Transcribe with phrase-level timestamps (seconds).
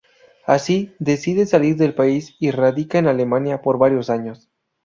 [0.47, 4.49] Así, decide salir del país y radica en Alemania por varios años.